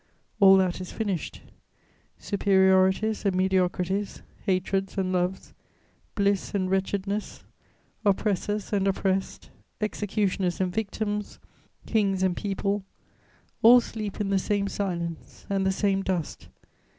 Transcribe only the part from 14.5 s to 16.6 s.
silence and the same dust.